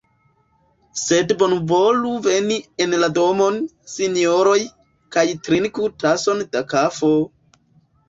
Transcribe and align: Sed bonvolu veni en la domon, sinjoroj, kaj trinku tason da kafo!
Sed 1.01 1.33
bonvolu 1.41 2.15
veni 2.29 2.57
en 2.87 2.97
la 3.05 3.11
domon, 3.19 3.61
sinjoroj, 3.99 4.59
kaj 5.19 5.29
trinku 5.47 5.95
tason 6.09 6.47
da 6.55 6.69
kafo! 6.77 7.17